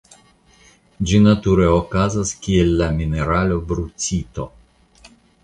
Ĝi 1.11 1.19
nature 1.25 1.67
okazas 1.73 2.31
kiel 2.47 2.73
la 2.81 2.89
mineralo 3.03 3.61
brucito. 3.75 4.49